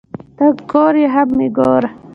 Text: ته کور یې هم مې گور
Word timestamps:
ته 0.37 0.45
کور 0.71 0.93
یې 1.01 1.07
هم 1.13 1.29
مې 1.37 1.47
گور 1.57 1.83